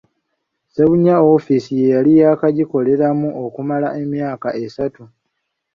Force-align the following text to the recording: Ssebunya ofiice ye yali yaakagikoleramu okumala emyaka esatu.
Ssebunya 0.67 1.15
ofiice 1.33 1.71
ye 1.81 1.85
yali 1.93 2.11
yaakagikoleramu 2.21 3.27
okumala 3.45 3.87
emyaka 4.01 4.49
esatu. 4.63 5.03